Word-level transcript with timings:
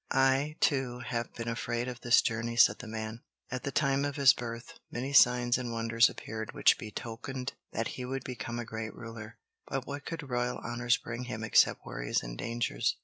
"I, 0.09 0.55
too, 0.61 1.01
have 1.01 1.31
been 1.35 1.47
afraid 1.47 1.87
of 1.87 2.01
this 2.01 2.23
journey," 2.23 2.55
said 2.55 2.79
the 2.79 2.87
man. 2.87 3.21
"At 3.51 3.61
the 3.61 3.71
time 3.71 4.03
of 4.03 4.15
his 4.15 4.33
birth, 4.33 4.79
many 4.89 5.13
signs 5.13 5.59
and 5.59 5.71
wonders 5.71 6.09
appeared 6.09 6.53
which 6.55 6.79
betokened 6.79 7.53
that 7.71 7.89
he 7.89 8.03
would 8.05 8.23
become 8.23 8.57
a 8.57 8.65
great 8.65 8.95
ruler. 8.95 9.37
But 9.67 9.85
what 9.85 10.05
could 10.07 10.27
royal 10.27 10.57
honors 10.57 10.97
bring 10.97 11.25
him 11.25 11.43
except 11.43 11.85
worries 11.85 12.23
and 12.23 12.35
dangers? 12.35 12.97